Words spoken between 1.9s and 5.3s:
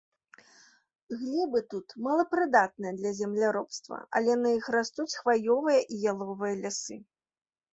малапрыдатныя для земляробства, але на іх растуць